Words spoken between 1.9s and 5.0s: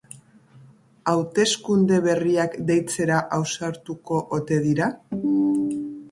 berriak deitzera ausartuko ote dira?